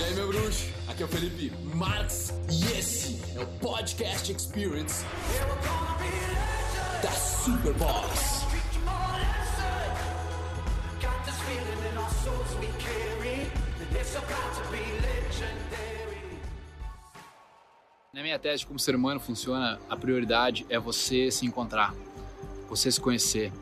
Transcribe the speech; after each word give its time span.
E 0.00 0.02
aí, 0.02 0.14
meu 0.14 0.28
bruxo? 0.28 0.66
Aqui 0.88 1.02
é 1.02 1.04
o 1.04 1.08
Felipe 1.10 1.52
Marx 1.74 2.32
e 2.50 2.78
esse 2.78 3.20
é 3.36 3.42
o 3.42 3.46
Podcast 3.58 4.32
Experience 4.32 5.04
da 7.02 7.10
Superboss. 7.10 8.46
Na 18.14 18.22
minha 18.22 18.38
tese 18.38 18.64
como 18.64 18.78
ser 18.78 18.94
humano 18.94 19.20
funciona, 19.20 19.78
a 19.86 19.96
prioridade 19.98 20.64
é 20.70 20.78
você 20.78 21.30
se 21.30 21.44
encontrar, 21.44 21.94
você 22.70 22.90
se 22.90 22.98
conhecer. 22.98 23.52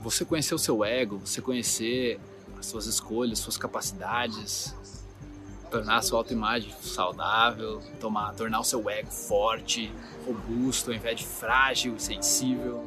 Você 0.00 0.24
conhecer 0.24 0.56
o 0.56 0.58
seu 0.58 0.84
ego, 0.84 1.18
você 1.18 1.40
conhecer 1.40 2.18
as 2.58 2.66
suas 2.66 2.86
escolhas, 2.86 3.38
suas 3.38 3.56
capacidades, 3.56 4.74
tornar 5.74 5.96
a 5.96 6.02
sua 6.02 6.20
autoimagem 6.20 6.72
saudável, 6.80 7.82
tomar, 8.00 8.32
tornar 8.34 8.60
o 8.60 8.64
seu 8.64 8.88
ego 8.88 9.10
forte, 9.10 9.92
robusto, 10.24 10.90
ao 10.90 10.96
invés 10.96 11.18
de 11.18 11.26
frágil 11.26 11.96
e 11.96 12.00
sensível. 12.00 12.80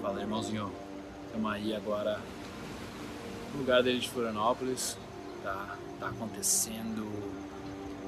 Fala, 0.00 0.22
irmãozinho. 0.22 0.72
Estamos 1.26 1.52
aí 1.52 1.76
agora 1.76 2.18
no 3.52 3.60
lugar 3.60 3.82
dele 3.82 3.98
de 3.98 4.08
Florianópolis. 4.08 4.96
Tá, 5.42 5.76
tá 6.00 6.08
acontecendo. 6.08 7.06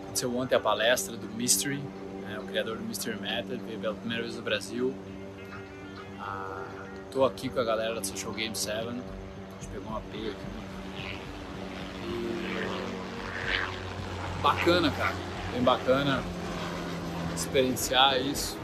Aconteceu 0.05 0.35
ontem 0.35 0.55
a 0.55 0.61
palestra 0.61 1.19
do 1.19 1.29
Mystery, 1.29 1.83
né, 2.23 2.39
o 2.43 2.47
criador 2.47 2.79
do 2.79 2.83
Mystery 2.83 3.21
Method, 3.21 3.63
veio 3.63 3.79
pela 3.79 3.95
primeira 3.95 4.23
vez 4.23 4.37
no 4.37 4.43
Brasil. 4.43 4.95
Ah, 6.19 6.65
tô 7.11 7.27
aqui 7.27 7.51
com 7.51 7.61
a 7.61 7.65
galera 7.65 7.97
da 7.97 8.03
Social 8.03 8.33
Game 8.33 8.57
7. 8.57 8.89
A 8.89 8.91
gente 8.91 9.03
pegou 9.71 9.91
uma 9.91 10.01
peia 10.01 10.31
aqui. 10.31 10.70
Bacana, 14.43 14.91
cara. 14.91 15.15
Bem 15.53 15.63
bacana 15.63 16.23
experienciar 17.41 18.21
isso. 18.21 18.57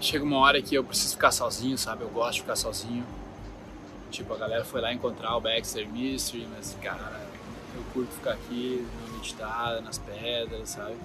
Chega 0.00 0.24
uma 0.24 0.38
hora 0.38 0.60
que 0.60 0.74
eu 0.74 0.82
preciso 0.82 1.14
ficar 1.14 1.30
sozinho, 1.30 1.78
sabe? 1.78 2.02
Eu 2.02 2.10
gosto 2.10 2.34
de 2.34 2.40
ficar 2.40 2.56
sozinho. 2.56 3.06
Tipo, 4.10 4.34
a 4.34 4.36
galera 4.36 4.64
foi 4.64 4.80
lá 4.80 4.92
encontrar 4.92 5.36
o 5.36 5.40
Baxter 5.40 5.88
Mystery, 5.88 6.46
mas, 6.54 6.76
cara, 6.82 7.26
eu 7.74 7.82
curto 7.94 8.12
ficar 8.12 8.32
aqui, 8.32 8.86
meditada, 9.12 9.80
nas 9.80 9.98
pedras, 9.98 10.70
sabe? 10.70 10.96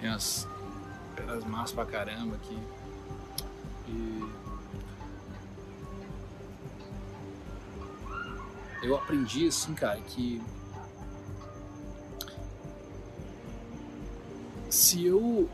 Tem 0.00 0.10
umas 0.10 0.46
pedras 1.16 1.44
massas 1.44 1.72
pra 1.72 1.86
caramba 1.86 2.36
aqui. 2.36 2.58
E 3.88 4.24
eu 8.82 8.94
aprendi 8.96 9.48
assim, 9.48 9.74
cara, 9.74 10.00
que 10.00 10.40
se 14.70 15.04
eu 15.04 15.48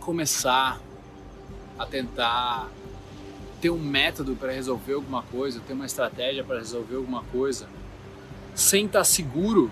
começar 0.00 0.80
a 1.78 1.86
tentar 1.86 2.68
ter 3.60 3.70
um 3.70 3.78
método 3.78 4.34
para 4.34 4.50
resolver 4.50 4.94
alguma 4.94 5.22
coisa, 5.22 5.60
ter 5.60 5.72
uma 5.72 5.86
estratégia 5.86 6.42
para 6.42 6.58
resolver 6.58 6.96
alguma 6.96 7.22
coisa, 7.24 7.68
sem 8.54 8.86
estar 8.86 9.04
seguro 9.04 9.70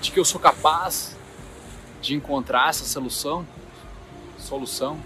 de 0.00 0.10
que 0.10 0.18
eu 0.18 0.24
sou 0.24 0.40
capaz 0.40 1.16
de 2.00 2.14
encontrar 2.14 2.70
essa 2.70 2.84
solução, 2.84 3.46
solução, 4.38 4.98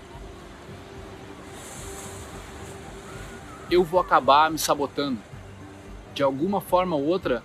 eu 3.70 3.83
vou 3.83 4.00
acabar 4.00 4.50
me 4.50 4.59
sabotando. 4.59 5.19
De 6.14 6.22
alguma 6.22 6.61
forma 6.61 6.97
ou 6.97 7.05
outra, 7.05 7.42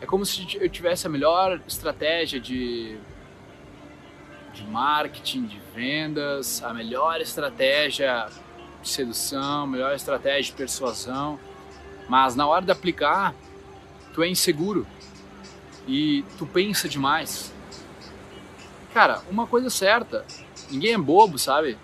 é 0.00 0.06
como 0.06 0.24
se 0.26 0.46
eu 0.60 0.68
tivesse 0.68 1.06
a 1.06 1.10
melhor 1.10 1.60
estratégia 1.66 2.40
de 2.40 2.98
de 4.52 4.64
marketing, 4.64 5.46
de 5.46 5.60
vendas, 5.74 6.62
a 6.62 6.74
melhor 6.74 7.20
estratégia 7.20 8.28
de 8.82 8.88
sedução, 8.88 9.62
a 9.62 9.66
melhor 9.66 9.94
estratégia 9.94 10.50
de 10.50 10.52
persuasão, 10.52 11.38
mas 12.08 12.34
na 12.34 12.46
hora 12.46 12.64
de 12.64 12.72
aplicar, 12.72 13.34
tu 14.12 14.22
é 14.22 14.28
inseguro 14.28 14.86
e 15.86 16.24
tu 16.36 16.46
pensa 16.46 16.88
demais. 16.88 17.52
Cara, 18.92 19.22
uma 19.30 19.46
coisa 19.46 19.68
é 19.68 19.70
certa, 19.70 20.24
ninguém 20.70 20.94
é 20.94 20.98
bobo, 20.98 21.38
sabe? 21.38 21.78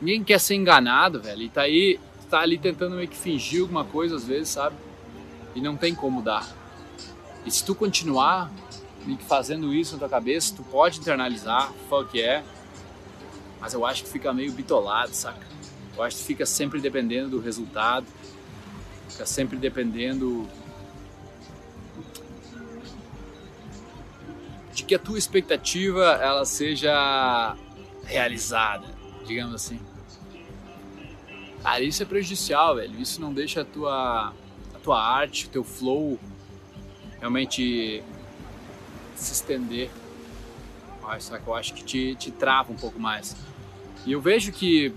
Ninguém 0.00 0.22
quer 0.22 0.38
ser 0.38 0.54
enganado, 0.54 1.20
velho, 1.20 1.42
e 1.42 1.48
tá 1.48 1.62
aí, 1.62 1.98
tá 2.28 2.40
ali 2.40 2.58
tentando 2.58 2.96
meio 2.96 3.08
que 3.08 3.16
fingir 3.16 3.62
alguma 3.62 3.84
coisa 3.84 4.16
às 4.16 4.24
vezes, 4.24 4.50
sabe? 4.50 4.76
E 5.54 5.60
não 5.60 5.76
tem 5.76 5.94
como 5.94 6.22
dar. 6.22 6.48
E 7.44 7.50
se 7.50 7.64
tu 7.64 7.74
continuar 7.74 8.50
fazendo 9.26 9.72
isso 9.72 9.94
na 9.94 10.00
tua 10.00 10.08
cabeça, 10.08 10.54
tu 10.54 10.62
pode 10.62 10.98
internalizar, 10.98 11.72
fuck 11.88 12.20
é, 12.20 12.44
mas 13.60 13.72
eu 13.72 13.84
acho 13.84 14.04
que 14.04 14.10
fica 14.10 14.32
meio 14.32 14.52
bitolado, 14.52 15.14
saca? 15.14 15.46
Eu 15.96 16.02
acho 16.02 16.16
que 16.18 16.24
fica 16.24 16.46
sempre 16.46 16.80
dependendo 16.80 17.30
do 17.30 17.40
resultado, 17.40 18.06
fica 19.08 19.26
sempre 19.26 19.56
dependendo 19.56 20.46
de 24.72 24.84
que 24.84 24.94
a 24.94 24.98
tua 24.98 25.18
expectativa 25.18 26.04
ela 26.22 26.44
seja 26.44 27.56
realizada, 28.04 28.86
digamos 29.26 29.54
assim. 29.54 29.80
Cara, 31.62 31.82
isso 31.82 32.02
é 32.02 32.06
prejudicial, 32.06 32.76
velho. 32.76 32.98
Isso 33.00 33.20
não 33.20 33.32
deixa 33.32 33.62
a 33.62 33.64
tua, 33.64 34.32
a 34.74 34.78
tua 34.82 35.02
arte, 35.02 35.46
o 35.46 35.48
teu 35.48 35.64
flow 35.64 36.18
realmente 37.18 38.02
se 39.14 39.32
estender. 39.32 39.90
Só 41.20 41.38
que 41.38 41.46
eu 41.46 41.54
acho 41.54 41.72
que 41.74 41.82
te, 41.82 42.14
te 42.16 42.30
trava 42.30 42.72
um 42.72 42.76
pouco 42.76 42.98
mais. 43.00 43.34
E 44.06 44.12
eu 44.12 44.20
vejo 44.20 44.52
que 44.52 44.92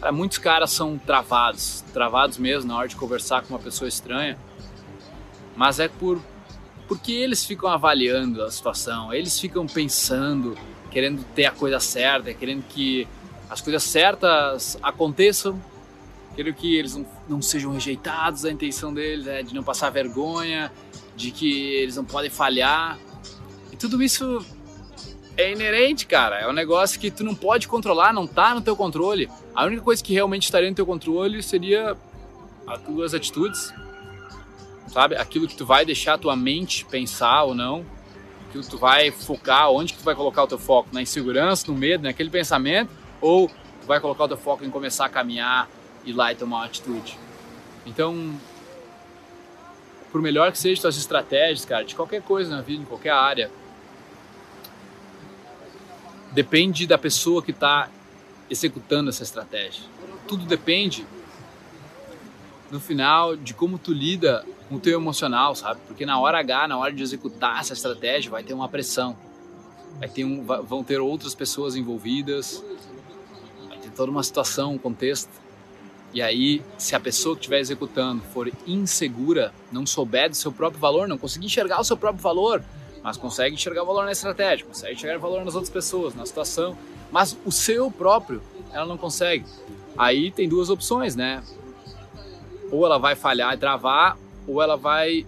cara, 0.00 0.12
muitos 0.12 0.38
caras 0.38 0.70
são 0.70 0.98
travados, 0.98 1.84
travados 1.92 2.38
mesmo 2.38 2.68
na 2.68 2.76
hora 2.76 2.88
de 2.88 2.96
conversar 2.96 3.42
com 3.42 3.54
uma 3.54 3.60
pessoa 3.60 3.88
estranha, 3.88 4.38
mas 5.56 5.80
é 5.80 5.88
por 5.88 6.20
porque 6.86 7.12
eles 7.12 7.42
ficam 7.44 7.70
avaliando 7.70 8.42
a 8.42 8.50
situação, 8.50 9.12
eles 9.12 9.40
ficam 9.40 9.66
pensando, 9.66 10.56
querendo 10.90 11.24
ter 11.34 11.46
a 11.46 11.50
coisa 11.50 11.80
certa, 11.80 12.34
querendo 12.34 12.62
que 12.68 13.08
as 13.48 13.62
coisas 13.62 13.82
certas 13.82 14.78
aconteçam, 14.82 15.58
querendo 16.34 16.54
que 16.54 16.76
eles 16.76 16.96
não, 16.96 17.06
não 17.28 17.42
sejam 17.42 17.72
rejeitados, 17.72 18.44
a 18.44 18.50
intenção 18.50 18.92
deles 18.92 19.26
é 19.26 19.42
de 19.42 19.54
não 19.54 19.62
passar 19.62 19.90
vergonha, 19.90 20.70
de 21.16 21.30
que 21.30 21.74
eles 21.74 21.96
não 21.96 22.04
podem 22.04 22.30
falhar. 22.30 22.98
E 23.72 23.76
tudo 23.76 24.02
isso 24.02 24.44
é 25.36 25.52
inerente, 25.52 26.06
cara. 26.06 26.40
É 26.40 26.48
um 26.48 26.52
negócio 26.52 26.98
que 26.98 27.10
tu 27.10 27.24
não 27.24 27.34
pode 27.34 27.68
controlar, 27.68 28.12
não 28.12 28.26
tá 28.26 28.54
no 28.54 28.60
teu 28.60 28.76
controle. 28.76 29.28
A 29.54 29.64
única 29.64 29.82
coisa 29.82 30.02
que 30.02 30.12
realmente 30.12 30.44
estaria 30.44 30.68
no 30.68 30.76
teu 30.76 30.86
controle 30.86 31.42
seria 31.42 31.96
as 32.66 32.80
tuas 32.82 33.14
atitudes, 33.14 33.72
sabe? 34.88 35.16
Aquilo 35.16 35.46
que 35.46 35.56
tu 35.56 35.66
vai 35.66 35.84
deixar 35.84 36.14
a 36.14 36.18
tua 36.18 36.36
mente 36.36 36.84
pensar 36.84 37.44
ou 37.44 37.54
não. 37.54 37.84
Aquilo 38.48 38.64
que 38.64 38.70
tu 38.70 38.78
vai 38.78 39.10
focar, 39.10 39.70
onde 39.70 39.92
que 39.92 39.98
tu 39.98 40.04
vai 40.04 40.14
colocar 40.14 40.44
o 40.44 40.46
teu 40.46 40.58
foco? 40.58 40.88
Na 40.92 41.02
insegurança, 41.02 41.66
no 41.70 41.76
medo, 41.76 42.04
naquele 42.04 42.30
pensamento? 42.30 42.90
Ou 43.20 43.48
tu 43.48 43.86
vai 43.86 44.00
colocar 44.00 44.24
o 44.24 44.28
teu 44.28 44.36
foco 44.36 44.64
em 44.64 44.70
começar 44.70 45.06
a 45.06 45.08
caminhar, 45.08 45.68
ir 46.04 46.12
lá 46.12 46.32
e 46.32 46.36
tomar 46.36 46.56
uma 46.58 46.66
atitude? 46.66 47.18
Então, 47.86 48.38
por 50.10 50.22
melhor 50.22 50.52
que 50.52 50.58
sejam 50.58 50.82
tuas 50.82 50.96
estratégias, 50.96 51.64
cara, 51.64 51.84
de 51.84 51.94
qualquer 51.94 52.22
coisa 52.22 52.54
na 52.54 52.62
vida, 52.62 52.82
em 52.82 52.86
qualquer 52.86 53.10
área, 53.10 53.50
depende 56.32 56.86
da 56.86 56.98
pessoa 56.98 57.42
que 57.42 57.50
está 57.50 57.88
executando 58.50 59.10
essa 59.10 59.22
estratégia. 59.22 59.82
Tudo 60.26 60.44
depende, 60.44 61.06
no 62.70 62.80
final, 62.80 63.36
de 63.36 63.54
como 63.54 63.78
tu 63.78 63.92
lida 63.92 64.44
com 64.68 64.76
o 64.76 64.80
teu 64.80 64.98
emocional, 64.98 65.54
sabe? 65.54 65.80
Porque 65.86 66.04
na 66.04 66.18
hora 66.18 66.38
H, 66.38 66.68
na 66.68 66.78
hora 66.78 66.92
de 66.92 67.02
executar 67.02 67.60
essa 67.60 67.72
estratégia, 67.72 68.30
vai 68.30 68.42
ter 68.42 68.54
uma 68.54 68.68
pressão. 68.68 69.16
Vai 69.98 70.08
ter 70.08 70.24
um, 70.24 70.42
vão 70.44 70.82
ter 70.82 71.00
outras 71.00 71.34
pessoas 71.34 71.76
envolvidas, 71.76 72.64
vai 73.68 73.78
ter 73.78 73.90
toda 73.90 74.10
uma 74.10 74.22
situação, 74.22 74.74
um 74.74 74.78
contexto. 74.78 75.43
E 76.14 76.22
aí, 76.22 76.62
se 76.78 76.94
a 76.94 77.00
pessoa 77.00 77.34
que 77.34 77.40
estiver 77.40 77.58
executando 77.58 78.22
for 78.22 78.50
insegura, 78.68 79.52
não 79.72 79.84
souber 79.84 80.30
do 80.30 80.36
seu 80.36 80.52
próprio 80.52 80.80
valor, 80.80 81.08
não 81.08 81.18
conseguir 81.18 81.46
enxergar 81.46 81.80
o 81.80 81.84
seu 81.84 81.96
próprio 81.96 82.22
valor, 82.22 82.62
mas 83.02 83.16
consegue 83.16 83.56
enxergar 83.56 83.82
o 83.82 83.86
valor 83.86 84.04
na 84.04 84.12
estratégia, 84.12 84.64
consegue 84.64 84.94
enxergar 84.94 85.18
o 85.18 85.20
valor 85.20 85.44
nas 85.44 85.56
outras 85.56 85.72
pessoas, 85.72 86.14
na 86.14 86.24
situação, 86.24 86.78
mas 87.10 87.36
o 87.44 87.50
seu 87.50 87.90
próprio 87.90 88.40
ela 88.72 88.86
não 88.86 88.96
consegue. 88.96 89.44
Aí 89.98 90.30
tem 90.30 90.48
duas 90.48 90.70
opções, 90.70 91.16
né? 91.16 91.42
Ou 92.70 92.86
ela 92.86 92.98
vai 92.98 93.16
falhar 93.16 93.52
e 93.52 93.56
travar, 93.56 94.16
ou 94.46 94.62
ela 94.62 94.76
vai 94.76 95.26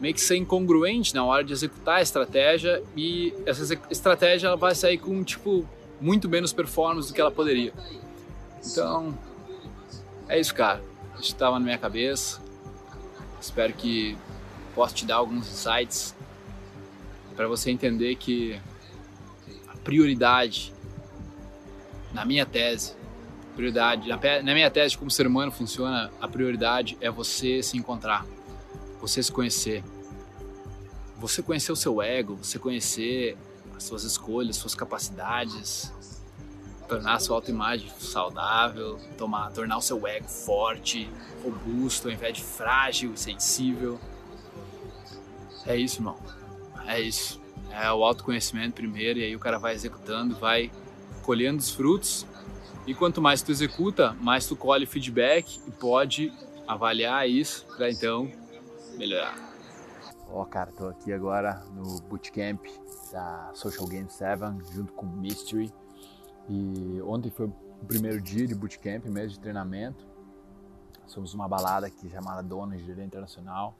meio 0.00 0.14
que 0.14 0.20
ser 0.20 0.36
incongruente 0.36 1.14
na 1.14 1.24
hora 1.24 1.44
de 1.44 1.52
executar 1.52 1.98
a 1.98 2.02
estratégia 2.02 2.82
e 2.96 3.32
essa 3.46 3.78
estratégia 3.88 4.48
ela 4.48 4.56
vai 4.56 4.74
sair 4.74 4.98
com 4.98 5.22
tipo 5.22 5.64
muito 6.00 6.28
menos 6.28 6.52
performance 6.52 7.06
do 7.06 7.14
que 7.14 7.20
ela 7.20 7.30
poderia. 7.30 7.72
Então, 8.66 9.16
é 10.32 10.40
isso, 10.40 10.54
cara. 10.54 10.82
isso 11.14 11.32
estava 11.32 11.58
na 11.58 11.64
minha 11.64 11.78
cabeça. 11.78 12.40
Espero 13.38 13.74
que 13.74 14.16
possa 14.74 14.94
te 14.94 15.04
dar 15.04 15.16
alguns 15.16 15.46
insights 15.46 16.14
para 17.36 17.46
você 17.46 17.70
entender 17.70 18.14
que 18.16 18.58
a 19.68 19.76
prioridade 19.76 20.72
na 22.14 22.24
minha 22.24 22.46
tese, 22.46 22.94
prioridade 23.54 24.08
na, 24.08 24.54
minha 24.54 24.70
tese 24.70 24.92
de 24.92 24.98
como 24.98 25.10
ser 25.10 25.26
humano 25.26 25.52
funciona, 25.52 26.10
a 26.20 26.28
prioridade 26.28 26.96
é 27.00 27.10
você 27.10 27.62
se 27.62 27.76
encontrar, 27.76 28.26
você 29.00 29.22
se 29.22 29.30
conhecer, 29.30 29.84
você 31.18 31.42
conhecer 31.42 31.72
o 31.72 31.76
seu 31.76 32.00
ego, 32.00 32.36
você 32.36 32.58
conhecer 32.58 33.36
as 33.76 33.84
suas 33.84 34.04
escolhas, 34.04 34.56
suas 34.56 34.74
capacidades, 34.74 35.92
tornar 36.92 37.14
a 37.14 37.18
sua 37.18 37.36
autoimagem 37.36 37.90
saudável, 37.98 38.98
tomar, 39.16 39.50
tornar 39.52 39.78
o 39.78 39.80
seu 39.80 40.06
ego 40.06 40.28
forte, 40.28 41.08
robusto, 41.42 42.08
ao 42.08 42.12
invés 42.12 42.36
de 42.36 42.44
frágil 42.44 43.14
e 43.14 43.18
sensível. 43.18 43.98
É 45.66 45.74
isso, 45.74 46.00
irmão. 46.00 46.18
É 46.86 47.00
isso. 47.00 47.40
É 47.70 47.90
o 47.90 48.04
autoconhecimento 48.04 48.74
primeiro, 48.74 49.18
e 49.18 49.24
aí 49.24 49.34
o 49.34 49.38
cara 49.38 49.58
vai 49.58 49.74
executando, 49.74 50.36
vai 50.36 50.70
colhendo 51.22 51.60
os 51.60 51.70
frutos. 51.70 52.26
E 52.86 52.94
quanto 52.94 53.22
mais 53.22 53.40
tu 53.40 53.50
executa, 53.50 54.14
mais 54.20 54.46
tu 54.46 54.54
colhe 54.54 54.84
feedback 54.84 55.60
e 55.66 55.70
pode 55.70 56.30
avaliar 56.66 57.26
isso 57.26 57.64
para 57.74 57.90
então 57.90 58.30
melhorar. 58.98 59.34
Ó, 60.28 60.42
oh, 60.42 60.44
cara, 60.44 60.70
tô 60.72 60.88
aqui 60.88 61.10
agora 61.10 61.64
no 61.74 62.02
bootcamp 62.02 62.60
da 63.10 63.50
Social 63.54 63.86
Game 63.86 64.10
7 64.10 64.40
junto 64.74 64.92
com 64.92 65.06
Mystery. 65.06 65.72
E 66.48 67.00
ontem 67.02 67.30
foi 67.30 67.46
o 67.46 67.52
primeiro 67.86 68.20
dia 68.20 68.46
de 68.46 68.54
bootcamp, 68.54 69.04
mês 69.06 69.32
de 69.32 69.40
treinamento. 69.40 70.04
Somos 71.06 71.34
uma 71.34 71.48
balada 71.48 71.86
aqui 71.86 72.08
chamada 72.08 72.42
Dona 72.42 72.76
Engenharia 72.76 73.04
Internacional. 73.04 73.74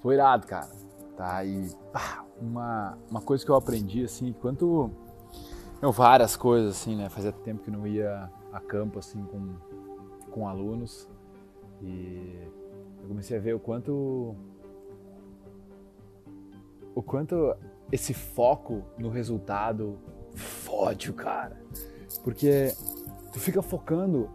Foi 0.00 0.14
irado, 0.14 0.46
cara. 0.46 0.70
Tá? 1.16 1.44
E 1.44 1.68
pá, 1.92 2.24
uma, 2.40 2.96
uma 3.10 3.20
coisa 3.20 3.44
que 3.44 3.50
eu 3.50 3.56
aprendi, 3.56 4.04
assim, 4.04 4.32
quanto. 4.32 4.90
Eu, 5.82 5.90
várias 5.92 6.36
coisas, 6.36 6.76
assim, 6.76 6.96
né? 6.96 7.08
Fazia 7.08 7.32
tempo 7.32 7.62
que 7.62 7.70
não 7.70 7.86
ia 7.86 8.30
a 8.52 8.60
campo, 8.60 8.98
assim, 8.98 9.24
com, 9.24 9.54
com 10.30 10.48
alunos. 10.48 11.08
E 11.82 12.48
eu 13.02 13.08
comecei 13.08 13.36
a 13.36 13.40
ver 13.40 13.54
o 13.54 13.60
quanto. 13.60 14.36
O 16.94 17.02
quanto 17.02 17.54
esse 17.90 18.12
foco 18.12 18.82
no 18.98 19.08
resultado 19.08 19.98
fode 20.68 21.10
o 21.10 21.14
cara. 21.14 21.56
Porque 22.22 22.74
tu 23.32 23.40
fica 23.40 23.62
focando 23.62 24.30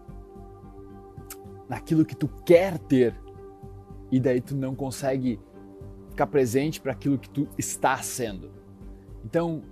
naquilo 1.69 2.03
que 2.03 2.15
tu 2.15 2.27
quer 2.43 2.79
ter 2.79 3.15
e 4.11 4.19
daí 4.19 4.41
tu 4.41 4.55
não 4.55 4.75
consegue 4.75 5.39
ficar 6.09 6.27
presente 6.27 6.81
para 6.81 6.91
aquilo 6.91 7.17
que 7.17 7.29
tu 7.29 7.47
está 7.57 7.97
sendo. 7.97 8.51
Então, 9.23 9.63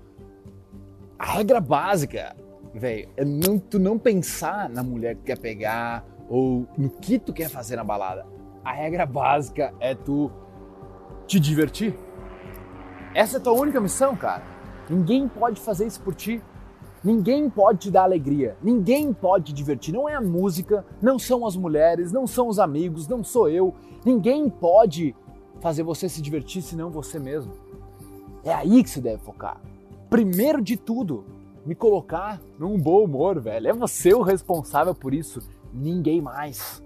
a 1.18 1.26
regra 1.34 1.60
básica, 1.60 2.36
velho, 2.74 3.10
é 3.18 3.26
não, 3.26 3.60
tu 3.60 3.78
não 3.78 3.98
pensar 3.98 4.70
na 4.70 4.84
mulher 4.84 5.16
que 5.16 5.24
quer 5.24 5.38
pegar 5.38 6.06
ou 6.30 6.68
no 6.78 6.90
que 6.90 7.20
tu 7.20 7.34
quer 7.34 7.50
fazer 7.50 7.76
na 7.76 7.84
balada. 7.84 8.26
A 8.64 8.72
regra 8.72 9.06
básica 9.06 9.74
é 9.80 9.94
tu 9.94 10.32
te 11.28 11.40
divertir. 11.40 11.96
Essa 13.14 13.38
é 13.38 13.40
a 13.40 13.44
tua 13.44 13.54
única 13.54 13.80
missão, 13.80 14.16
cara. 14.16 14.44
Ninguém 14.90 15.28
pode 15.28 15.60
fazer 15.60 15.86
isso 15.86 16.02
por 16.02 16.16
ti. 16.16 16.42
Ninguém 17.04 17.50
pode 17.50 17.80
te 17.80 17.92
dar 17.92 18.04
alegria, 18.04 18.56
ninguém 18.62 19.12
pode 19.12 19.46
te 19.46 19.54
divertir. 19.54 19.92
Não 19.94 20.08
é 20.08 20.14
a 20.14 20.22
música, 20.22 20.86
não 21.02 21.18
são 21.18 21.48
as 21.48 21.56
mulheres, 21.56 22.12
não 22.12 22.28
são 22.28 22.48
os 22.48 22.60
amigos, 22.60 23.08
não 23.08 23.24
sou 23.24 23.50
eu. 23.50 23.74
Ninguém 24.06 24.48
pode 24.48 25.16
fazer 25.60 25.82
você 25.82 26.08
se 26.08 26.22
divertir 26.22 26.62
senão 26.62 26.92
você 26.92 27.18
mesmo. 27.18 27.54
É 28.44 28.54
aí 28.54 28.84
que 28.84 28.90
se 28.90 29.02
deve 29.02 29.24
focar. 29.24 29.60
Primeiro 30.10 30.62
de 30.62 30.78
tudo, 30.78 31.26
me 31.66 31.74
colocar 31.74 32.40
num 32.60 32.78
bom 32.78 33.04
humor, 33.04 33.40
velho. 33.40 33.68
É 33.68 33.74
você 33.74 34.14
o 34.14 34.22
responsável 34.22 34.94
por 34.94 35.14
isso, 35.14 35.40
ninguém 35.74 36.22
mais. 36.22 36.84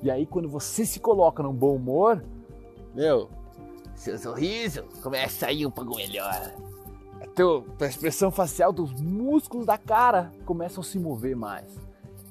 E 0.00 0.10
aí 0.10 0.26
quando 0.26 0.48
você 0.48 0.86
se 0.86 1.00
coloca 1.00 1.42
num 1.42 1.52
bom 1.52 1.74
humor, 1.74 2.24
meu, 2.94 3.28
seu 3.96 4.16
sorriso 4.16 4.84
começa 5.02 5.46
a 5.46 5.48
sair 5.48 5.66
um 5.66 5.70
pouco 5.70 5.96
melhor. 5.96 6.52
A 7.20 7.26
teu, 7.26 7.62
tua 7.76 7.86
expressão 7.86 8.30
facial, 8.30 8.72
teus 8.72 8.92
músculos 9.00 9.66
da 9.66 9.76
cara 9.76 10.32
começam 10.46 10.80
a 10.80 10.84
se 10.84 10.98
mover 10.98 11.36
mais. 11.36 11.78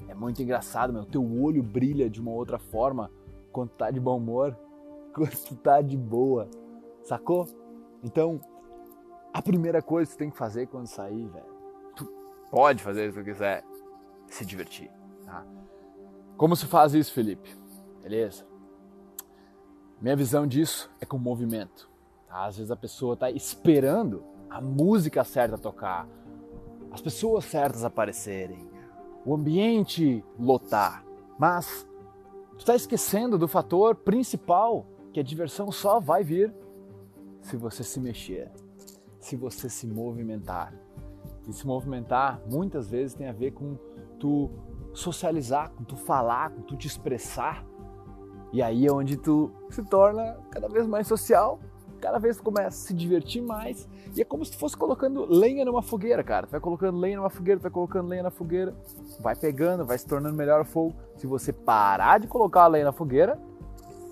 É 0.08 0.14
muito 0.14 0.42
engraçado, 0.42 0.92
meu. 0.92 1.06
Teu 1.06 1.24
olho 1.42 1.62
brilha 1.62 2.10
de 2.10 2.20
uma 2.20 2.32
outra 2.32 2.58
forma 2.58 3.12
quando 3.52 3.70
tá 3.70 3.92
de 3.92 4.00
bom 4.00 4.18
humor 4.18 4.58
quando 5.14 5.36
tu 5.44 5.56
tá 5.56 5.82
de 5.82 5.98
boa, 5.98 6.50
sacou? 7.04 7.48
Então, 8.04 8.40
a 9.34 9.42
primeira 9.42 9.82
coisa 9.82 10.10
que 10.10 10.16
tu 10.16 10.20
tem 10.20 10.30
que 10.30 10.38
fazer 10.38 10.68
quando 10.68 10.88
sair, 10.88 11.28
velho, 11.28 11.46
tu 11.96 12.06
pode 12.50 12.82
fazer 12.82 13.10
o 13.10 13.14
que 13.14 13.20
tu 13.20 13.26
quiser, 13.26 13.64
se 14.28 14.46
divertir, 14.46 14.90
tá? 15.26 15.46
Como 16.38 16.56
se 16.56 16.66
faz 16.66 16.94
isso, 16.94 17.14
Felipe? 17.14 17.56
Beleza? 18.02 18.46
Minha 20.02 20.16
visão 20.16 20.48
disso 20.48 20.90
é 21.02 21.06
com 21.06 21.18
movimento. 21.18 21.90
Tá? 22.28 22.46
Às 22.46 22.58
vezes 22.58 22.72
a 22.72 22.76
pessoa 22.76 23.18
tá 23.18 23.30
esperando 23.30 24.24
a 24.50 24.62
música 24.62 25.24
certa 25.24 25.58
tocar, 25.58 26.08
as 26.92 27.02
pessoas 27.02 27.46
certas 27.46 27.84
aparecerem, 27.84 28.68
o 29.26 29.34
ambiente 29.34 30.24
lotar, 30.40 31.04
mas 31.38 31.88
tu 32.58 32.66
tá 32.66 32.76
esquecendo 32.76 33.38
do 33.38 33.48
fator 33.48 33.96
principal 33.96 34.86
que 35.14 35.20
a 35.20 35.24
diversão 35.24 35.72
só 35.72 36.00
vai 36.00 36.24
vir 36.24 36.54
se 37.42 37.56
você 37.56 37.84
se 37.84 38.00
mexer, 38.00 38.52
se 39.20 39.36
você 39.36 39.70
se 39.70 39.88
movimentar. 39.88 40.74
E 41.48 41.54
se 41.54 41.66
movimentar 41.66 42.42
muitas 42.50 42.90
vezes 42.90 43.16
tem 43.16 43.28
a 43.28 43.34
ver 43.34 43.52
com 43.52 43.76
tu 44.20 44.50
socializar, 44.94 45.72
com 45.72 45.84
tu 45.84 45.96
falar, 45.96 46.52
com 46.52 46.62
tu 46.62 46.76
te 46.76 46.88
expressar. 46.88 47.66
E 48.52 48.62
aí 48.62 48.86
é 48.86 48.92
onde 48.92 49.18
tu 49.18 49.52
se 49.70 49.84
torna 49.84 50.38
cada 50.52 50.68
vez 50.68 50.86
mais 50.88 51.08
social, 51.08 51.60
cada 52.00 52.18
vez 52.18 52.40
começa 52.40 52.68
a 52.68 52.72
se 52.72 52.94
divertir 52.94 53.42
mais. 53.42 53.88
E 54.16 54.22
é 54.22 54.26
como 54.26 54.44
se 54.44 54.52
tu 54.52 54.58
fosse 54.58 54.76
colocando 54.76 55.26
lenha 55.26 55.64
numa 55.66 55.82
fogueira, 55.82 56.24
cara. 56.24 56.48
Tu 56.48 56.52
vai 56.52 56.60
colocando 56.60 56.98
lenha 56.98 57.18
numa 57.18 57.30
fogueira, 57.30 57.60
tu 57.60 57.64
vai 57.64 57.72
colocando 57.72 58.08
lenha 58.08 58.24
na 58.24 58.32
fogueira, 58.32 58.74
vai 59.20 59.36
pegando, 59.36 59.86
vai 59.86 59.98
se 59.98 60.06
tornando 60.06 60.36
melhor 60.36 60.62
o 60.62 60.66
fogo. 60.66 60.96
Se 61.18 61.28
você 61.28 61.54
parar 61.54 62.20
de 62.20 62.28
colocar 62.28 62.64
a 62.64 62.68
lenha 62.68 62.86
na 62.86 62.92
fogueira, 62.92 63.40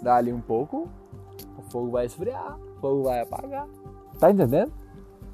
dá 0.01 0.15
ali 0.15 0.31
um 0.31 0.41
pouco, 0.41 0.87
o 1.57 1.61
fogo 1.63 1.91
vai 1.91 2.05
esfriar, 2.05 2.57
o 2.77 2.81
fogo 2.81 3.03
vai 3.03 3.21
apagar. 3.21 3.67
Tá 4.19 4.31
entendendo? 4.31 4.71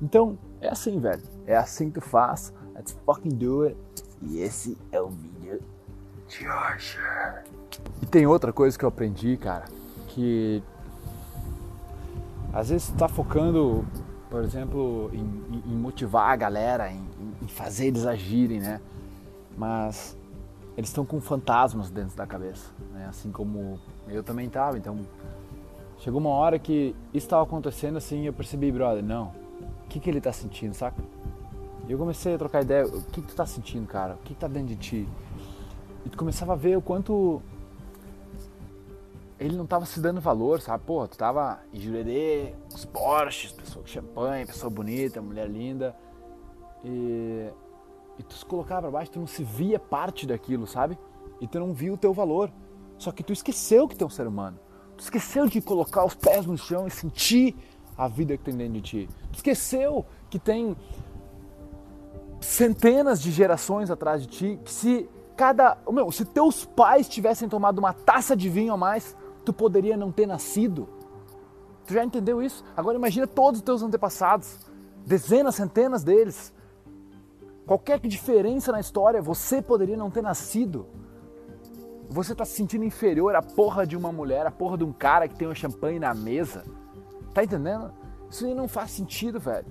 Então, 0.02 0.38
é 0.62 0.70
assim, 0.70 1.00
velho. 1.00 1.22
É 1.46 1.56
assim 1.56 1.90
que 1.90 2.00
tu 2.00 2.02
faz. 2.02 2.54
Let's 2.76 2.98
fucking 3.06 3.30
do 3.30 3.64
it. 3.64 3.78
E 4.22 4.40
esse 4.40 4.78
é 4.92 5.02
o 5.02 5.10
vídeo 5.10 5.62
de 6.28 6.48
hoje. 6.48 6.98
E 8.02 8.06
tem 8.06 8.26
outra 8.26 8.52
coisa 8.52 8.78
que 8.78 8.84
eu 8.84 8.90
aprendi, 8.90 9.38
cara, 9.38 9.66
que 10.08 10.64
às 12.54 12.70
vezes 12.70 12.90
tu 12.90 12.98
tá 12.98 13.08
focando, 13.08 13.84
por 14.30 14.44
exemplo, 14.44 15.10
em, 15.12 15.64
em 15.66 15.76
motivar 15.76 16.30
a 16.30 16.36
galera, 16.36 16.92
em, 16.92 17.04
em 17.42 17.48
fazer 17.48 17.88
eles 17.88 18.06
agirem, 18.06 18.60
né? 18.60 18.80
Mas 19.58 20.16
eles 20.78 20.90
estão 20.90 21.04
com 21.04 21.20
fantasmas 21.20 21.90
dentro 21.90 22.16
da 22.16 22.28
cabeça, 22.28 22.70
né? 22.94 23.08
Assim 23.10 23.32
como 23.32 23.80
eu 24.08 24.24
também 24.24 24.48
tava. 24.50 24.78
Então 24.78 25.00
chegou 25.98 26.20
uma 26.20 26.30
hora 26.30 26.60
que 26.60 26.96
isso 27.14 27.26
estava 27.26 27.42
acontecendo 27.42 27.98
assim, 27.98 28.26
eu 28.28 28.34
percebi, 28.34 28.72
brother, 28.72 29.04
não. 29.04 29.32
O 29.86 29.88
que 29.90 30.00
que 30.00 30.10
ele 30.10 30.22
tá 30.22 30.32
sentindo, 30.32 30.76
saca? 30.76 31.02
E 31.88 31.92
eu 31.92 31.98
comecei 31.98 32.36
a 32.36 32.38
trocar 32.38 32.62
ideia, 32.62 32.86
o 32.86 33.02
que 33.04 33.22
que 33.22 33.28
tu 33.28 33.36
tá 33.36 33.46
sentindo, 33.46 33.88
cara? 33.88 34.14
O 34.14 34.18
que 34.18 34.34
que 34.34 34.40
tá 34.40 34.48
dentro 34.48 34.70
de 34.70 34.76
ti? 34.76 35.08
E 36.06 36.10
tu 36.10 36.18
começava 36.18 36.54
a 36.54 36.56
ver 36.56 36.78
o 36.78 36.82
quanto 36.82 37.42
ele 39.40 39.56
não 39.56 39.66
tava 39.66 39.86
se 39.86 40.00
dando 40.00 40.22
valor, 40.22 40.62
sabe? 40.62 40.84
Pô, 40.86 41.08
tu 41.08 41.18
tava 41.18 41.60
em 41.74 41.80
Jurerê, 41.80 42.56
os 42.74 42.86
Porsches, 42.86 43.52
pessoa 43.52 43.84
com 43.84 43.90
champanhe, 43.90 44.46
pessoa 44.46 44.70
bonita, 44.70 45.22
mulher 45.22 45.50
linda. 45.50 45.96
E 46.84 47.50
e 48.18 48.24
tu 48.24 48.36
se 48.36 48.46
colocava 48.46 48.84
pra 48.84 48.92
baixo, 48.92 49.12
tu 49.12 49.20
não 49.20 49.28
se 49.28 49.44
via 49.44 49.80
parte 49.80 50.28
daquilo, 50.28 50.68
sabe? 50.68 50.98
E 51.42 51.48
tu 51.48 51.60
não 51.60 51.74
via 51.74 51.94
o 51.94 51.98
teu 51.98 52.14
valor. 52.14 52.52
Só 52.98 53.12
que 53.12 53.24
tu 53.24 53.34
esqueceu 53.34 53.88
que 53.88 53.96
tu 53.96 54.04
é 54.04 54.08
um 54.08 54.10
ser 54.10 54.28
humano. 54.28 54.60
Tu 54.98 55.04
esqueceu 55.04 55.48
de 55.48 55.60
colocar 55.62 56.06
os 56.06 56.14
pés 56.14 56.46
no 56.46 56.58
chão 56.58 56.86
e 56.86 56.92
sentir 56.92 57.56
a 57.98 58.08
vida 58.08 58.38
que 58.38 58.44
tem 58.44 58.56
dentro 58.56 58.74
de 58.74 58.82
ti. 58.82 59.10
Tu 59.32 59.38
esqueceu 59.38 60.06
que 60.30 60.38
tem 60.38 60.76
centenas 62.40 63.22
de 63.22 63.32
gerações 63.32 63.90
atrás 63.90 64.22
de 64.22 64.28
ti, 64.28 64.60
que 64.64 64.72
se 64.72 65.10
cada, 65.36 65.78
meu, 65.90 66.12
se 66.12 66.24
teus 66.26 66.64
pais 66.64 67.10
tivessem 67.10 67.50
tomado 67.50 67.80
uma 67.80 67.94
taça 67.94 68.36
de 68.36 68.48
vinho 68.48 68.74
a 68.74 68.78
mais, 68.78 69.16
tu 69.44 69.54
poderia 69.54 69.98
não 69.98 70.12
ter 70.12 70.26
nascido. 70.26 70.88
Tu 71.86 71.94
já 71.94 72.04
entendeu 72.04 72.42
isso? 72.42 72.64
Agora 72.76 72.98
imagina 72.98 73.28
todos 73.28 73.60
os 73.60 73.64
teus 73.64 73.82
antepassados, 73.82 74.60
dezenas, 75.06 75.56
centenas 75.56 76.04
deles, 76.04 76.54
Qualquer 77.66 78.00
diferença 78.00 78.72
na 78.72 78.80
história, 78.80 79.22
você 79.22 79.62
poderia 79.62 79.96
não 79.96 80.12
ter 80.12 80.22
nascido. 80.22 80.86
Você 82.10 82.36
tá 82.36 82.44
se 82.44 82.52
sentindo 82.52 82.84
inferior 82.84 83.36
à 83.36 83.42
porra 83.42 83.88
de 83.88 83.96
uma 83.96 84.12
mulher, 84.12 84.46
à 84.46 84.52
porra 84.52 84.78
de 84.78 84.84
um 84.84 84.92
cara 84.92 85.28
que 85.28 85.36
tem 85.36 85.48
um 85.48 85.56
champanhe 85.56 85.98
na 85.98 86.14
mesa. 86.14 86.66
Tá 87.34 87.44
entendendo? 87.44 87.94
Isso 88.30 88.46
aí 88.46 88.54
não 88.54 88.68
faz 88.68 88.92
sentido, 88.92 89.40
velho. 89.40 89.66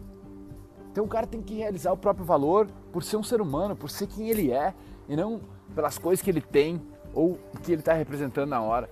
Então 0.91 1.05
o 1.05 1.09
cara 1.09 1.27
tem 1.27 1.43
que 1.43 1.55
realizar 1.55 1.93
o 1.93 1.97
próprio 1.97 2.25
valor 2.25 2.67
por 2.91 3.03
ser 3.03 3.19
um 3.19 3.23
ser 3.23 3.41
humano, 3.43 3.77
por 3.77 3.91
ser 3.91 4.07
quem 4.07 4.31
ele 4.31 4.51
é, 4.51 4.75
e 5.07 5.15
não 5.15 5.41
pelas 5.75 5.99
coisas 5.99 6.23
que 6.23 6.31
ele 6.31 6.41
tem 6.41 6.81
ou 7.15 7.39
que 7.63 7.73
ele 7.73 7.83
está 7.83 7.93
representando 7.93 8.49
na 8.49 8.61
hora. 8.63 8.89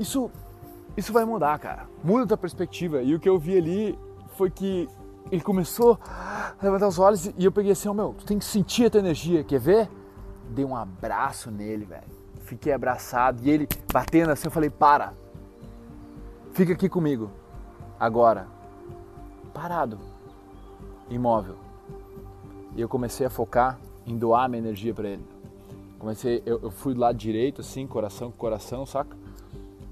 Isso, 0.00 0.30
isso 0.96 1.12
vai 1.12 1.26
mudar, 1.26 1.58
cara. 1.58 1.86
Muda 2.02 2.34
a 2.34 2.38
perspectiva. 2.38 3.02
E 3.02 3.14
o 3.14 3.20
que 3.20 3.28
eu 3.28 3.38
vi 3.38 3.58
ali 3.58 3.98
foi 4.34 4.50
que 4.50 4.88
ele 5.30 5.42
começou 5.42 5.98
a 6.08 6.54
levantar 6.62 6.88
os 6.88 6.98
olhos 6.98 7.26
e 7.26 7.44
eu 7.44 7.52
peguei 7.52 7.72
assim, 7.72 7.86
oh, 7.86 7.92
meu, 7.92 8.14
tu 8.16 8.24
tem 8.24 8.38
que 8.38 8.44
sentir 8.46 8.86
a 8.86 8.90
tua 8.90 9.00
energia, 9.00 9.44
quer 9.44 9.60
ver? 9.60 9.90
Dei 10.48 10.64
um 10.64 10.74
abraço 10.74 11.50
nele, 11.50 11.84
velho. 11.84 12.02
Fiquei 12.44 12.72
abraçado 12.72 13.42
e 13.44 13.50
ele 13.50 13.68
batendo 13.92 14.30
assim, 14.30 14.48
eu 14.48 14.50
falei, 14.50 14.70
para. 14.70 15.12
Fica 16.52 16.72
aqui 16.72 16.88
comigo. 16.88 17.30
Agora. 17.98 18.48
Parado. 19.52 19.98
Imóvel. 21.10 21.56
E 22.74 22.80
eu 22.80 22.88
comecei 22.88 23.26
a 23.26 23.30
focar 23.30 23.78
em 24.06 24.16
doar 24.16 24.48
minha 24.48 24.62
energia 24.62 24.94
para 24.94 25.10
ele. 25.10 25.26
Comecei, 25.98 26.42
eu, 26.46 26.58
eu, 26.62 26.70
fui 26.70 26.94
do 26.94 27.00
lado 27.00 27.18
direito, 27.18 27.60
assim, 27.60 27.86
coração 27.86 28.30
com 28.30 28.38
coração, 28.38 28.86
saca? 28.86 29.14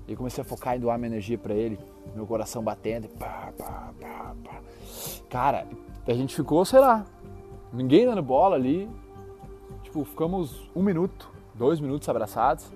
E 0.08 0.16
comecei 0.16 0.40
a 0.40 0.44
focar 0.44 0.74
em 0.74 0.80
doar 0.80 0.98
minha 0.98 1.08
energia 1.08 1.36
para 1.36 1.52
ele, 1.52 1.78
meu 2.16 2.26
coração 2.26 2.62
batendo, 2.62 3.08
pá, 3.08 3.52
pá, 3.58 3.92
pá, 4.00 4.34
pá. 4.42 4.60
Cara, 5.28 5.66
a 6.06 6.14
gente 6.14 6.34
ficou, 6.34 6.64
sei 6.64 6.80
lá, 6.80 7.04
ninguém 7.72 8.06
dando 8.06 8.22
bola 8.22 8.56
ali. 8.56 8.88
Tipo, 9.82 10.04
ficamos 10.04 10.68
um 10.74 10.82
minuto, 10.82 11.30
dois 11.54 11.78
minutos 11.78 12.08
abraçados. 12.08 12.72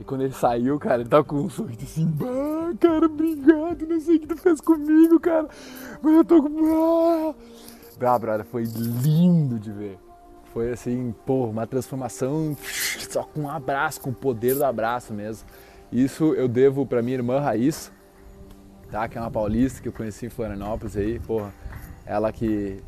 E 0.00 0.04
quando 0.04 0.22
ele 0.22 0.32
saiu, 0.32 0.78
cara, 0.78 1.02
ele 1.02 1.08
tava 1.08 1.24
com 1.24 1.36
um 1.36 1.50
sorriso 1.50 1.84
assim, 1.84 2.06
bah, 2.06 2.72
cara, 2.80 3.04
obrigado, 3.04 3.86
não 3.86 4.00
sei 4.00 4.16
o 4.16 4.20
que 4.20 4.26
tu 4.26 4.36
fez 4.38 4.60
comigo, 4.60 5.20
cara. 5.20 5.48
Mas 6.00 6.14
eu 6.14 6.24
tô 6.24 6.42
com. 6.42 7.34
Ah, 8.00 8.18
brother, 8.18 8.44
foi 8.44 8.64
lindo 8.64 9.58
de 9.58 9.70
ver. 9.70 9.98
Foi 10.52 10.72
assim, 10.72 11.14
pô, 11.24 11.44
uma 11.44 11.66
transformação 11.66 12.56
só 13.10 13.22
com 13.22 13.42
um 13.42 13.50
abraço, 13.50 14.00
com 14.00 14.10
o 14.10 14.14
poder 14.14 14.54
do 14.54 14.64
abraço 14.64 15.12
mesmo. 15.12 15.46
Isso 15.92 16.32
eu 16.34 16.48
devo 16.48 16.86
para 16.86 17.02
minha 17.02 17.18
irmã 17.18 17.38
Raíssa, 17.38 17.92
tá? 18.90 19.06
Que 19.06 19.18
é 19.18 19.20
uma 19.20 19.30
paulista 19.30 19.82
que 19.82 19.88
eu 19.88 19.92
conheci 19.92 20.24
em 20.26 20.30
Florianópolis 20.30 20.96
aí, 20.96 21.18
porra. 21.20 21.52
Ela 22.06 22.32
que 22.32 22.82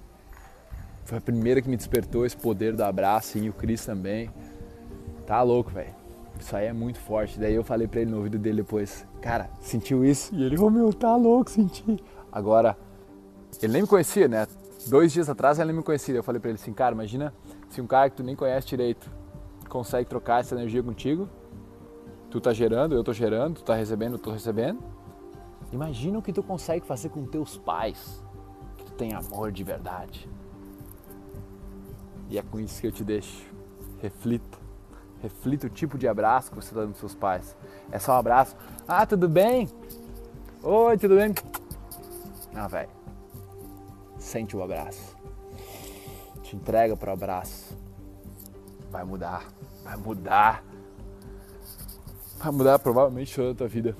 foi 1.04 1.18
a 1.18 1.20
primeira 1.20 1.60
que 1.60 1.68
me 1.68 1.76
despertou 1.76 2.24
esse 2.24 2.36
poder 2.36 2.74
do 2.74 2.82
abraço 2.82 3.36
e 3.36 3.50
o 3.50 3.52
Cris 3.52 3.84
também. 3.84 4.30
Tá 5.26 5.42
louco, 5.42 5.70
velho. 5.70 5.94
Isso 6.40 6.56
aí 6.56 6.66
é 6.66 6.72
muito 6.72 6.98
forte. 6.98 7.38
Daí 7.38 7.54
eu 7.54 7.62
falei 7.62 7.86
pra 7.86 8.00
ele 8.00 8.10
no 8.10 8.16
ouvido 8.16 8.38
dele 8.38 8.62
depois, 8.62 9.06
cara, 9.20 9.50
sentiu 9.60 10.02
isso? 10.02 10.34
E 10.34 10.42
ele, 10.42 10.58
ô 10.58 10.64
oh, 10.64 10.70
meu, 10.70 10.92
tá 10.92 11.14
louco, 11.14 11.50
senti. 11.50 12.02
Agora, 12.32 12.76
ele 13.62 13.72
nem 13.74 13.82
me 13.82 13.88
conhecia, 13.88 14.26
né? 14.26 14.46
Dois 14.86 15.12
dias 15.12 15.28
atrás 15.28 15.58
ele 15.58 15.66
nem 15.68 15.76
me 15.76 15.82
conhecia. 15.82 16.14
Eu 16.14 16.22
falei 16.22 16.40
pra 16.40 16.50
ele 16.50 16.58
assim, 16.58 16.72
cara, 16.72 16.94
imagina 16.94 17.34
se 17.68 17.80
um 17.82 17.86
cara 17.86 18.08
que 18.08 18.16
tu 18.16 18.22
nem 18.22 18.34
conhece 18.34 18.66
direito 18.66 19.10
consegue 19.68 20.08
trocar 20.08 20.40
essa 20.40 20.54
energia 20.54 20.82
contigo, 20.82 21.28
tu 22.34 22.40
tá 22.40 22.52
gerando, 22.52 22.96
eu 22.96 23.04
tô 23.04 23.12
gerando, 23.12 23.60
tu 23.60 23.62
tá 23.62 23.76
recebendo, 23.76 24.14
eu 24.14 24.18
tô 24.18 24.32
recebendo. 24.32 24.82
Imagina 25.70 26.18
o 26.18 26.22
que 26.22 26.32
tu 26.32 26.42
consegue 26.42 26.84
fazer 26.84 27.10
com 27.10 27.24
teus 27.24 27.56
pais, 27.56 28.20
que 28.76 28.84
tu 28.86 28.92
tem 28.94 29.14
amor 29.14 29.52
de 29.52 29.62
verdade. 29.62 30.28
E 32.28 32.36
é 32.36 32.42
com 32.42 32.58
isso 32.58 32.80
que 32.80 32.88
eu 32.88 32.92
te 32.92 33.04
deixo. 33.04 33.46
Reflita. 34.02 34.58
Reflita 35.22 35.68
o 35.68 35.70
tipo 35.70 35.96
de 35.96 36.08
abraço 36.08 36.50
que 36.50 36.56
você 36.56 36.74
dá 36.74 36.84
nos 36.84 36.98
seus 36.98 37.14
pais. 37.14 37.56
É 37.92 38.00
só 38.00 38.16
um 38.16 38.18
abraço. 38.18 38.56
Ah, 38.88 39.06
tudo 39.06 39.28
bem? 39.28 39.68
Oi, 40.60 40.98
tudo 40.98 41.14
bem? 41.14 41.32
Ah, 42.52 42.66
velho. 42.66 42.90
Sente 44.18 44.56
o 44.56 44.62
abraço 44.62 45.14
te 46.44 46.56
entrega 46.56 46.96
para 46.96 47.10
o 47.10 47.12
abraço, 47.14 47.76
vai 48.90 49.04
mudar, 49.04 49.44
vai 49.82 49.96
mudar, 49.96 50.62
vai 52.44 52.52
mudar 52.52 52.78
provavelmente 52.78 53.34
toda 53.34 53.52
a 53.52 53.54
tua 53.54 53.68
vida. 53.68 53.96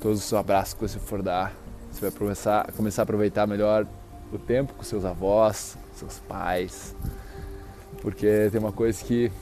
Todos 0.00 0.24
os 0.24 0.32
abraços 0.32 0.74
que 0.74 0.80
você 0.80 0.98
for 0.98 1.22
dar, 1.22 1.54
você 1.90 2.00
vai 2.00 2.10
começar, 2.10 2.70
começar 2.72 3.02
a 3.02 3.04
aproveitar 3.04 3.46
melhor 3.46 3.86
o 4.32 4.38
tempo 4.38 4.72
com 4.74 4.82
seus 4.82 5.04
avós, 5.04 5.76
seus 5.94 6.18
pais, 6.20 6.94
porque 8.02 8.48
tem 8.50 8.60
uma 8.60 8.72
coisa 8.72 9.02
que 9.04 9.32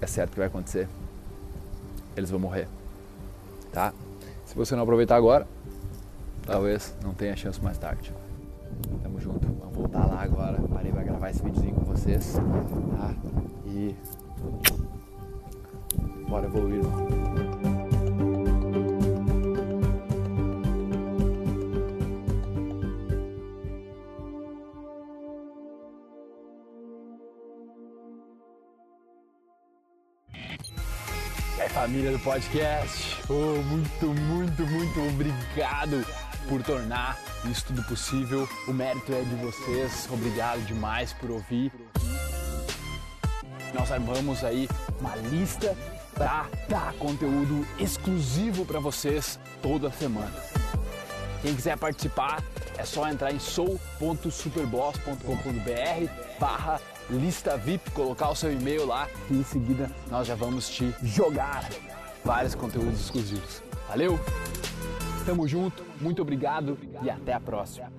é 0.00 0.06
certo 0.06 0.32
que 0.32 0.38
vai 0.38 0.46
acontecer, 0.46 0.88
eles 2.16 2.30
vão 2.30 2.38
morrer, 2.38 2.68
tá? 3.72 3.92
Se 4.44 4.54
você 4.54 4.76
não 4.76 4.82
aproveitar 4.82 5.16
agora, 5.16 5.46
talvez 6.46 6.94
não 7.02 7.14
tenha 7.14 7.34
chance 7.34 7.60
mais 7.60 7.78
tarde. 7.78 8.12
Tamo 9.02 9.20
junto. 9.20 9.46
Vamos 9.46 9.74
voltar 9.74 10.06
lá 10.06 10.22
agora. 10.22 10.60
Parei 10.72 10.92
pra 10.92 11.02
gravar 11.02 11.30
esse 11.30 11.42
videozinho 11.42 11.74
com 11.74 11.84
vocês. 11.84 12.34
Tá? 12.96 13.14
E. 13.66 13.94
Bora 16.28 16.46
evoluir, 16.46 16.80
É 16.80 17.13
família 31.74 32.12
do 32.12 32.18
podcast. 32.20 33.18
Oh, 33.28 33.60
muito, 33.62 34.06
muito, 34.06 34.64
muito 34.64 35.08
obrigado 35.08 36.06
por 36.48 36.62
tornar 36.62 37.18
isso 37.50 37.66
tudo 37.66 37.82
possível. 37.82 38.48
O 38.68 38.72
mérito 38.72 39.12
é 39.12 39.22
de 39.22 39.34
vocês. 39.34 40.08
Obrigado 40.08 40.64
demais 40.66 41.12
por 41.14 41.32
ouvir. 41.32 41.72
Nós 43.74 43.90
armamos 43.90 44.44
aí 44.44 44.68
uma 45.00 45.16
lista 45.16 45.76
para 46.14 46.46
dar 46.68 46.92
conteúdo 46.94 47.66
exclusivo 47.76 48.64
para 48.64 48.78
vocês 48.78 49.40
toda 49.60 49.90
semana. 49.90 50.32
Quem 51.42 51.56
quiser 51.56 51.76
participar 51.76 52.40
é 52.78 52.84
só 52.84 53.08
entrar 53.08 53.32
em 53.32 53.40
sou.superboss.com.br 53.40 56.38
barra 56.38 56.80
lista 57.10 57.56
VIP, 57.56 57.90
colocar 57.90 58.30
o 58.30 58.34
seu 58.34 58.52
e-mail 58.52 58.86
lá 58.86 59.08
e 59.30 59.34
em 59.34 59.44
seguida 59.44 59.90
nós 60.10 60.26
já 60.26 60.34
vamos 60.34 60.68
te 60.68 60.94
jogar 61.02 61.68
vários 62.24 62.54
conteúdos 62.54 63.00
exclusivos. 63.00 63.62
Valeu! 63.88 64.18
Tamo 65.26 65.48
junto, 65.48 65.84
muito 66.00 66.20
obrigado 66.20 66.78
e 67.02 67.10
até 67.10 67.32
a 67.32 67.40
próxima. 67.40 67.90